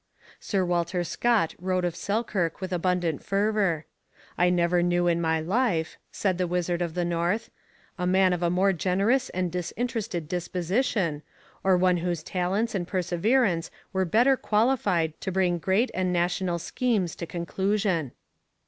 [0.39, 3.85] Sir Walter Scott wrote of Selkirk with abundant fervour.
[4.35, 7.51] 'I never knew in my life,' said the Wizard of the North,
[7.99, 11.21] 'a man of a more generous and disinterested disposition,
[11.63, 17.15] or one whose talents and perseverance were better qualified to bring great and national schemes
[17.17, 18.11] to conclusion.'